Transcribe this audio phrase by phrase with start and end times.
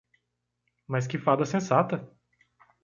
[0.87, 1.97] Mas que fada sensata!